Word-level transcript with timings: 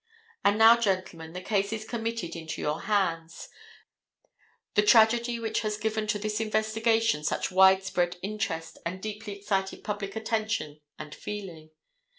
And 0.43 0.57
now, 0.57 0.77
gentlemen, 0.77 1.33
the 1.33 1.41
case 1.43 1.71
is 1.71 1.85
committed 1.85 2.35
into 2.35 2.59
your 2.59 2.81
hands, 2.89 3.49
the 4.73 4.81
tragedy 4.81 5.39
which 5.39 5.59
has 5.59 5.77
given 5.77 6.07
to 6.07 6.17
this 6.17 6.39
investigation 6.41 7.23
such 7.23 7.51
widespread 7.51 8.17
interest 8.23 8.79
and 8.83 8.99
deeply 8.99 9.33
excited 9.37 9.83
public 9.83 10.15
attention 10.15 10.79
and 10.97 11.13
feeling. 11.13 11.69